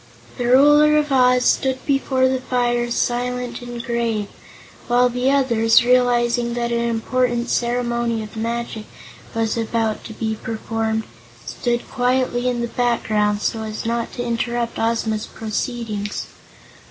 [0.39, 4.29] The Ruler of Oz stood before the fire silent and grave,
[4.87, 8.85] while the others, realizing that an important ceremony of magic
[9.35, 11.03] was about to be performed,
[11.45, 16.25] stood quietly in the background so as not to interrupt Ozma's proceedings.